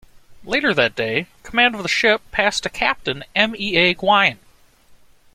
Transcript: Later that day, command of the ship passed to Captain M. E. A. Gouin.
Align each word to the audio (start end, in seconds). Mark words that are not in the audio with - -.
Later 0.43 0.73
that 0.73 0.95
day, 0.95 1.27
command 1.43 1.75
of 1.75 1.83
the 1.83 1.87
ship 1.87 2.23
passed 2.31 2.63
to 2.63 2.69
Captain 2.71 3.23
M. 3.35 3.53
E. 3.55 3.77
A. 3.77 3.93
Gouin. 3.93 4.39